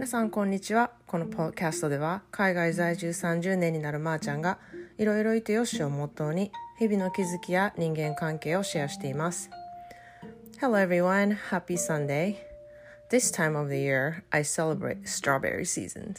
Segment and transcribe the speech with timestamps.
[0.00, 4.58] 皆さんこんにちはこのポッドキャストでは海外在住30年になるまーちゃんが
[4.96, 9.50] いろいろいてよしをモットーに日々の気づきや人間関係をシェアしています
[10.60, 12.36] Hello everyone, happy Sunday
[13.10, 16.14] This time of the year I celebrate strawberry season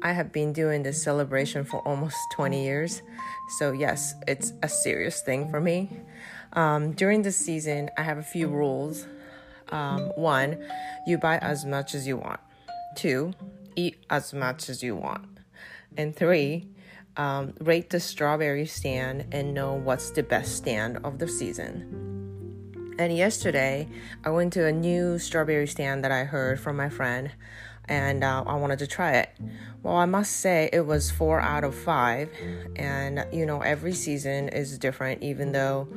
[0.00, 3.02] I have been doing this celebration for almost 20 years
[3.58, 5.90] so yes, it's a serious thing for me
[6.52, 9.04] um, during this season I have a few rules
[9.70, 10.58] um, one,
[11.06, 12.40] you buy as much as you want.
[12.99, 13.31] Two,
[13.77, 15.25] eat as much as you want.
[15.95, 16.67] And three,
[17.15, 22.95] um, rate the strawberry stand and know what's the best stand of the season.
[22.99, 23.87] And yesterday,
[24.25, 27.31] I went to a new strawberry stand that I heard from my friend,
[27.85, 29.29] and uh, I wanted to try it.
[29.81, 32.29] Well, I must say it was four out of five,
[32.75, 35.87] and you know, every season is different, even though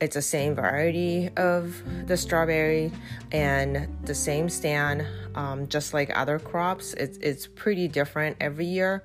[0.00, 2.90] it's the same variety of the strawberry
[3.30, 6.94] and the same stand, um, just like other crops.
[6.94, 9.04] It's, it's pretty different every year.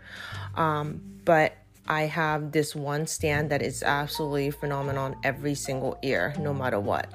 [0.55, 1.53] Um, but
[1.87, 7.11] I have this one stand that is absolutely phenomenal every single year, no matter what.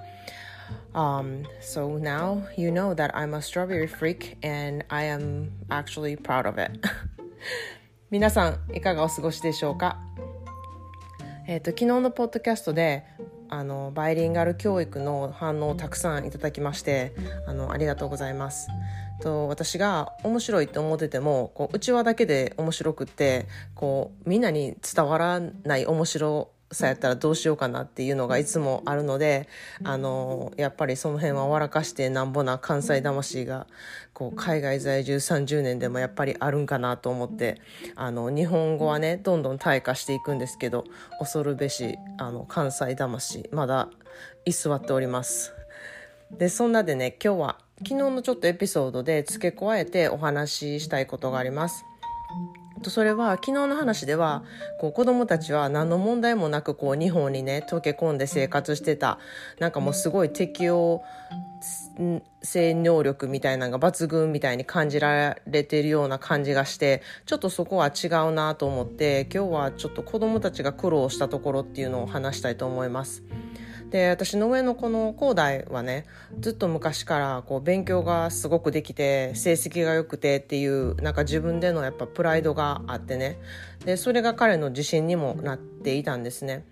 [0.95, 6.47] Um, so now you know that I'm a strawberry freak and I am actually proud
[6.47, 6.79] of it.
[8.13, 9.99] 皆さんいかがお過ごしでしょうか
[11.47, 13.05] えっ、ー、と昨日のポッドキャストで
[13.50, 17.14] あのバイリンガル教育の反応をたくさんいただきまして
[17.48, 18.70] あのありがとうございます。
[19.22, 29.48] と私が面白いって思っててもこうちわだけで面白くってこうみんなに伝わらない面白さやったらどうしようかなっていうのがいつもあるので
[29.84, 33.68] あのやっぱりその辺は笑かしてなんぼな関西魂が
[34.14, 37.62] こう海外在住30年でもやっぱりあるんかなと思って
[37.96, 40.84] あの日本語はねどんどん退化していくんですけど
[41.20, 43.90] 恐るべしあの関西魂まだ
[44.46, 45.54] 居座っております。
[46.32, 51.86] でそんなでね今日は昨日のちょっとエピソードで付け加えてお話ししたいことがあります。
[52.84, 54.44] それは昨日の話では
[54.80, 59.20] こう子供たちは何の問題もなくこう日本にね溶け込んで生活してた
[59.60, 61.02] なんかもうすごい適応
[62.44, 73.24] 性能力みたいなのが抜群みたいに感じられてるような感じがしてちょっとそこは違うなと思って今日はちょっと子供たちが苦労したところっていうのを話したいと思います。
[73.90, 76.06] で私の上のこの高大はね
[76.40, 83.40] ずっと昔からこう勉強がすごくできて成績が良くてっていうなんか自分でのやっぱプライドがあってね
[83.86, 86.66] でそれが彼の自信にもなっていたんですね。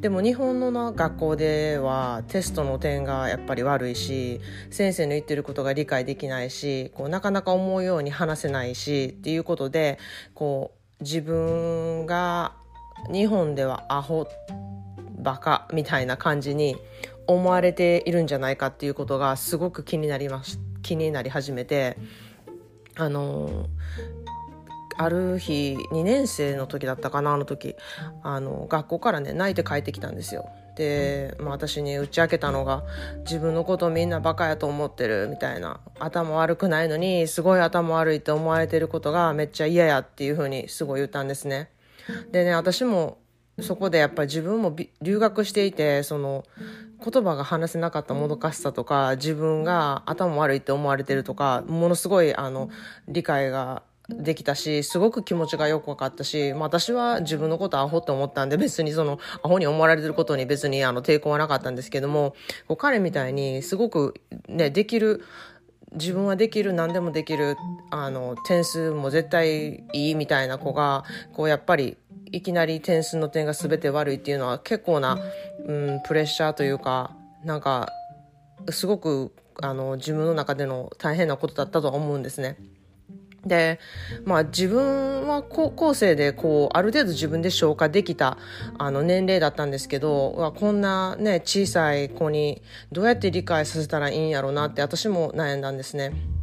[0.00, 4.40] でも日本の学校ではテストの点がやっぱり悪いし
[4.70, 9.98] 先生の言ってることが理解できないしこうなかなか思うように話せないしっていうことで
[10.34, 12.52] こう自分が
[13.10, 14.26] 日本ではアホ
[15.24, 16.76] バカみたいな感じに
[17.26, 21.96] 思われているんじゃないかっていうことがすごく気になりまし気になり始めて
[22.96, 23.66] あの
[24.96, 27.74] ある日2年生の時だったかなあの時
[28.22, 30.48] あの学校からね泣いて帰ってきたんですよ。
[30.76, 32.84] で、まあ、私に打ち明けたのが
[33.20, 41.70] 自分のことみんなバカやと思ってるみたいな頭悪くないのにすごい頭悪いって思われてることがめっちゃ嫌やっていうふうにすごい言ったんですね。
[42.32, 43.18] でね私も
[43.60, 46.44] そこでやっぱり自分も留学していてその
[47.04, 52.70] 言葉が話せなかったもどかしさとか自分が頭悪いって思われてるとかものすごいあの
[53.06, 62.34] 理解ができたし、すごく気持ちがよく分かったし、まあ、私は自分のことアホって思ったんで、別にその、アホに思われてることに別にあの抵抗はなかったんですけども、
[62.68, 64.14] こう彼みたいにすごく
[64.48, 65.24] ね、できる、
[65.92, 67.56] 自分はできる、何でもできる、
[67.90, 71.96] あの、点数も絶対いいみたいな子が、こうやっぱり
[72.34, 75.18] いきなり点数の点が全て悪いっていうのは結構な、
[75.66, 77.92] うん、プレッシャーというかなんか
[78.70, 82.56] すごくあの自分の中での大変なことだったとは思うんですね。
[83.46, 83.78] で、
[84.24, 88.38] まあ自分は高校生でこう、ある程度自分で消化できた
[88.78, 96.33] あの年齢だったんですけど、こんなね、小さい子にどうやって理解させたらいいんやろうなって私も悩んだんですね。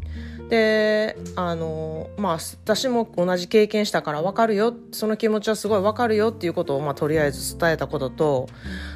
[0.51, 8.50] であのまあ私も同じ経験したから分かるよその気持ちはすごい分かるよっていうことを、まあ、とりあえず伝えたことと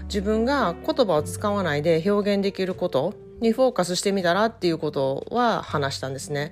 [0.04, 6.52] 自分が言葉を使わないで表現できることにフォーカスしてみたらっていうことは話したんですね。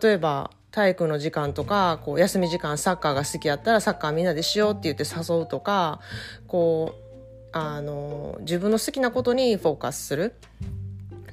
[0.00, 5.98] 例えば体育の時間とかこう休み時間サッカーが好きやったらサッカーみんなでしようって言って誘うとか
[6.46, 10.34] こうあの自分の好きなことにフォーカスする。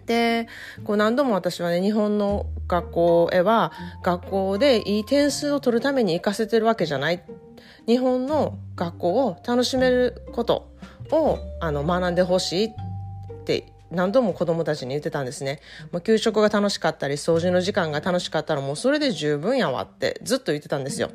[0.05, 0.47] で
[0.83, 3.71] こう何度も私はね日本の学校へは
[4.03, 7.23] 学校でいい点数を取るために行かせてるわけじゃない
[7.87, 10.71] 日本の学校を楽しめること
[11.11, 12.71] をあの学んでほしいっ
[13.45, 15.59] て何度も子供たちに言ってたんですね。
[15.91, 21.11] もう給食が楽しかったり、掃除の時間が楽しかったらもうそれで十分やわってずっと言ってたんですよ。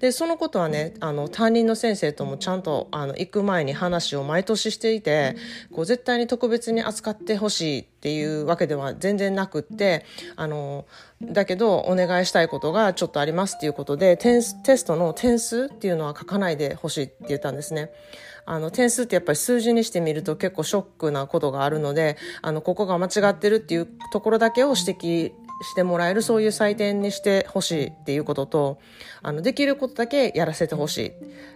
[0.00, 5.36] で、そのことはね、あの、担任の先生ともちゃんと、あの、行く前に話を毎年していて、
[5.72, 10.04] こう、絶対に特別に扱ってほしいっていうわけでは全然なくって、
[10.36, 10.84] あの、
[11.22, 17.90] だけど、お願いしたいことがちょっとありますっていうことで、テストの点数っていうのは書かないでほしいって言ったんですね。
[18.44, 28.78] あの、点数ってやっぱり数字にしてみると結構ショックなことがあるので、あの、ここが間違ってるっていうところだけを指摘してもらえるそういう採点にしてほしいっていうことと、
[29.22, 31.12] あの、できることだけやらせてほしい。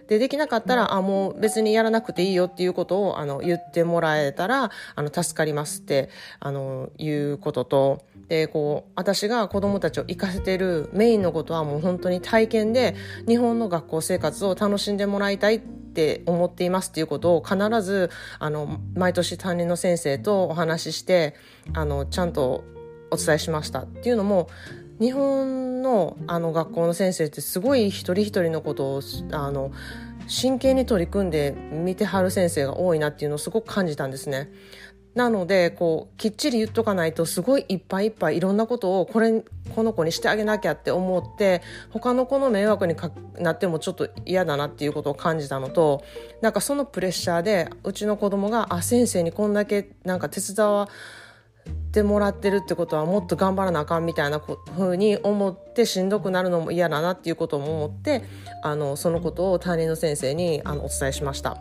[0.07, 6.09] で、できなかったら、あ、もう別にやらなくていいよっていうことを、あの、言ってもらえたら、あの、助かりますって、
[6.39, 12.95] あの、いうことと、で、こう、私が子供たちを行かせてるメインのことはもう本当に体験で、
[13.27, 18.09] 日本の学校生活を楽しんでもらいたいって思っていますっていうことを必ず、
[18.39, 21.35] あの、毎年担任の先生とお話しして、
[21.73, 22.63] あの、ちゃんと
[23.11, 24.49] お伝えしましたっていうのも
[24.99, 29.01] 日本のあの学校の先生ってすごい一人一人のことを
[29.31, 29.71] あの
[30.27, 34.51] 真剣に取り組んで見てはる先生が多いなっていうのをすごく感じたんですね。
[35.15, 39.43] なのでこうきっちり言っとかないとすごいいっぱいいっぱいいろんなことをこれ
[39.75, 42.95] この子にしてあげなきゃって思って他の子の迷惑に
[43.39, 46.03] なってもちょっと嫌だなっていうことを感じたのと
[46.41, 50.87] なんかそのプレッシャーでうちの子供があ先生にこんだけなんか手伝わ
[51.89, 58.23] ってもらってるってことはもっと頑張らなあかんみたいなふうに思ってしんどくなるのも嫌だなっていうことも思って
[58.63, 61.57] あのそのことを担任の先生にあのお伝えしました。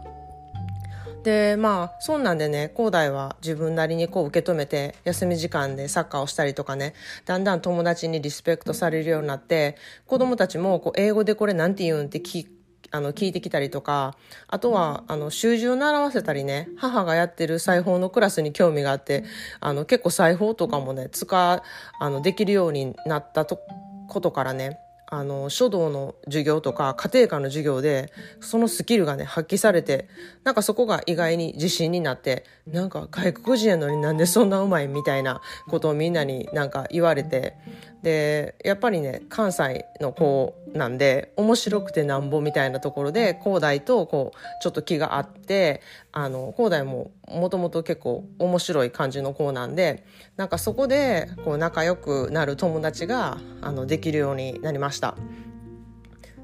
[1.25, 9.76] でまあそんなんでね広大は自分なりにこう受け止めて休み時間でサッカーをしたりとかねだんだん友達にリスペクトされるようになって
[10.06, 12.46] 子供たちもこう英語でこれなんて言うんって聞
[12.90, 19.25] あの、聞いてきたりとか、あとは、あの、習字を習わせたりね、母がやってる裁縫のクラスに興味があって、
[19.61, 21.62] あの、結構裁縫とかもね、使、
[22.00, 23.61] あの、できるようになったと、
[24.08, 24.79] ことからね、
[25.11, 30.06] あの、書道の授業とか家庭科の授業で、そのスキルがね、発揮されて、
[30.44, 37.55] なんかそこが意外に自信になって、なんか外国人やのになんでそんなうまいみたいなことをみんなになんか言われて、
[38.02, 45.80] で、やっぱりね、関西の子なんで、面白くてなんぼみたいなところで、恒大とこう、ちょっと気があって、
[46.12, 50.04] あの、広大ももともと結構面白い感じの子なんで、
[50.36, 55.16] なんかそこで、こう、仲良くなる友達が、あの、できるようになりました。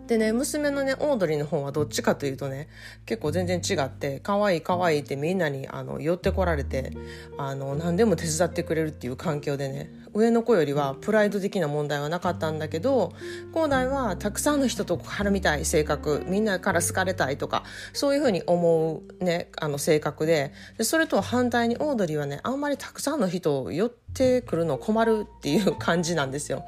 [0.07, 2.69] でね、娘のね、オードリーの方はどっちかというとね、
[3.07, 6.93] 結構全然違って、可愛い可愛いってみんなにあの寄ってこられて、
[7.39, 13.15] あの、何でも手伝ってくれるっていう環境でね、上の子よりはプライド的な問題はなかったんだけど、
[13.53, 17.65] 広大はたくさんの人と絡みたい性格、みんなから好かれたいとか、
[17.95, 26.65] そういうふうに思うね、あの性格で、でそれと反対にオードリーはね、あんまりたくさんの人を寄ってってくるの困るっていう感じなんですよ。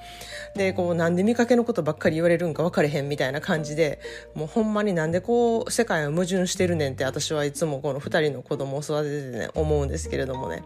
[0.57, 4.01] で、こう、なんで見かけのことばっかり言われるんか分かれへんみたいないな感じで、
[4.35, 10.63] もうほんまになんでこう、世界は矛盾してるねんって私はいつもこの2人の子供を育ててね、思うんですけれどもね。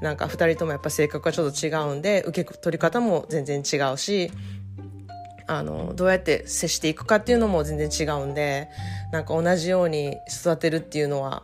[0.00, 4.30] なんか2人ともやっぱ性格がちょっと違うんで、受け取り方も全然違うし、
[5.46, 8.68] あの、どうやって接していくかっていうのも全然違うんで、
[9.12, 11.42] なんか同じように育てるっていうのは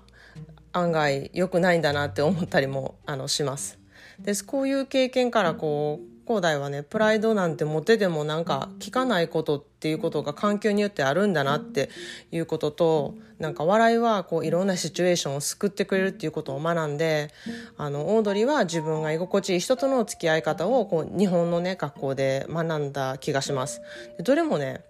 [0.73, 3.79] 案外良くないんだなって思ったりもあのします。
[4.21, 11.89] ですこういう経験からこう広大はねプライドなんて持ててもなんか聞かないことっていうことが環境によってあるんだなって
[12.33, 17.31] いうこととなんか笑いはこういろんなシチュエーションを救ってくれるっていうことを学んで
[17.77, 23.81] あのオードリーは自分が居心地いい人との付き合い方をこう日本のね学校で学んだ気がします。
[24.25, 24.81] どれもね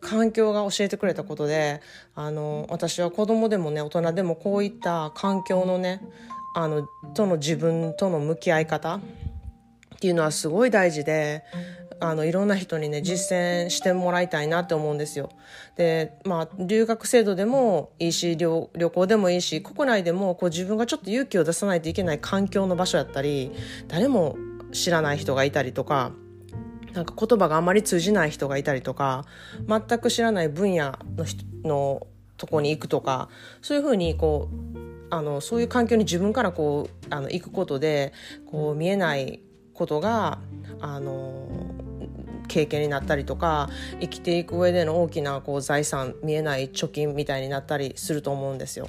[0.00, 1.80] 環境が教えてくれたことで
[2.16, 6.00] あの私は子供でもね大人でもこういった環境のね
[6.56, 9.00] あのとの自分との向き合い方
[10.02, 11.44] っていうのはすごい大事で
[12.00, 15.30] あのいろんな人にね実践してもらいたいなって思うんですよ。
[15.76, 23.52] でまあ留学制度でもいいし旅旅行でもいいし国内でもこう自分がちょっと勇気を出さないといけない環境の場所やったり
[23.86, 24.36] 誰も
[24.72, 26.10] 知らない人がいたりとか
[26.94, 29.24] なんか言葉があんまり通じない人がいたりとか
[29.68, 33.28] 全く知らない分野の人のとこに行くとか
[33.60, 38.12] そういうふうにこうあのそういう環境に自分からこうあの行くことで
[38.50, 39.40] こう見えない
[39.82, 40.38] ことが
[40.80, 41.48] あの
[42.46, 43.68] 経験になったりとか
[44.00, 48.88] 生きていく上での大きなこう財産見えない貯金みたいになったりすると思うんですよ。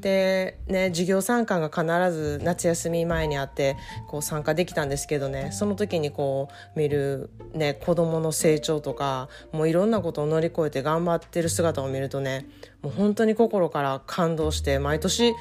[0.00, 3.76] でね授業参観が必ず夏休み前にあって
[4.08, 12.46] こう参加できたんですけどねその時にこう見る、ね、子どもの成長とかもういろんなことを乗り越えて頑張ってる姿を見るとね
[12.82, 15.34] もう本当に心から感動して毎年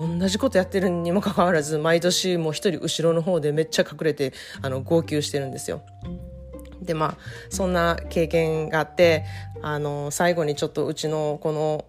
[0.00, 4.32] 同じことやってるにもかかわらず毎年もう一人後ろの方でめっちゃ隠れて
[4.62, 5.82] あの号泣してるんですよ。
[6.82, 9.24] でまあそんな経験があって
[9.62, 11.84] あの最後にちょっとうちのこの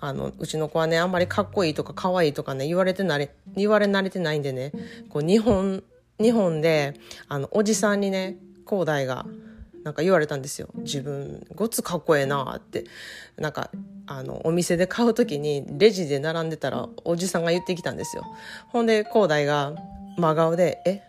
[0.00, 4.72] あのうちの子はねあんまりかっこいいとか可愛いいとかね言われてなれ言われ慣れてないんでね
[5.10, 5.84] こう日本
[6.20, 6.94] 日本で
[7.28, 9.26] あのおじさんにね広大が
[9.84, 12.84] なんか言われたんですよ自分ごつかっこええなって
[13.36, 13.70] なんか
[14.06, 18.24] あのお店で買う時にレジで並んでたらおじさんが言ってきたんですよ
[18.68, 19.74] ほんで広大が
[20.18, 21.02] 真顔で「え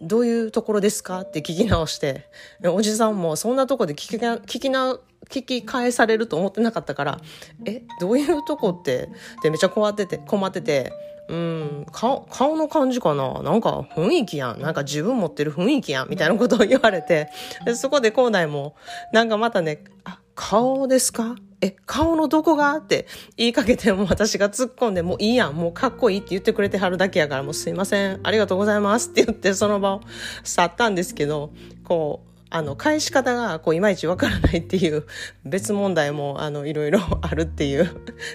[0.00, 2.28] どういうところですか?」って聞き直して
[2.64, 4.98] おじさんもそんなとこで聞きな聞きな
[5.28, 7.20] 聞き返されると思ってなかったから
[7.66, 10.92] 「えどういうとこって?」ってめっちゃ困ってて困ってて
[11.28, 13.42] うん、顔、顔の感じかな？
[13.42, 14.60] なんか雰囲気やん。
[14.62, 16.08] なんか自分持ってる雰囲気やん。
[16.08, 17.28] みたいなことを言われて、
[17.74, 18.76] そこで校内も、
[19.12, 22.74] なんかまたね、あ、顔ですかえ、顔のどこが？
[22.76, 23.06] って
[23.36, 25.54] 言いかけても私が突っ込んで、もういいやん。
[25.54, 28.20] もうかっこいいって言ってくれてはるだけやから、もうすいません。
[28.22, 30.00] ありがとうございますって言ってその場を
[30.44, 31.52] 去ったんですけど、
[31.84, 35.04] こう、あの、返し方が、こう、いまいちわからないっていう
[35.44, 37.90] 別問題も、あの、いろいろあるっていう、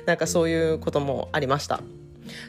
[0.05, 1.79] なんかそういうこともありました。